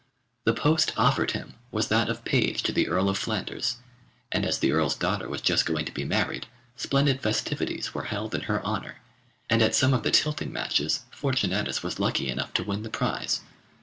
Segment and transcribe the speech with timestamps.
[0.45, 3.77] The post offered him was that of page to the Earl of Flanders,
[4.31, 8.33] and as the Earl's daughter was just going to be married, splendid festivities were held
[8.33, 8.95] in her honour,
[9.47, 13.41] and at some of the tilting matches Fortunatus was lucky enough to win the prize.